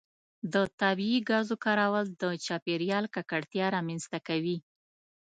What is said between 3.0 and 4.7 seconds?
ککړتیا رامنځته کوي.